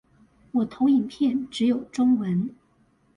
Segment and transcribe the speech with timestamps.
[0.53, 2.55] 我投影片只有中文